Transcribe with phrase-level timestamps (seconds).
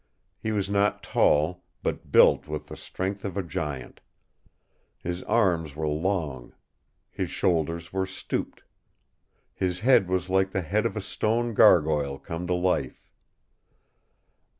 [0.39, 4.01] He was not tall, but built with the strength of a giant.
[4.97, 6.55] His arms were long.
[7.11, 8.63] His shoulders were stooped.
[9.53, 13.11] His head was like the head of a stone gargoyle come to life.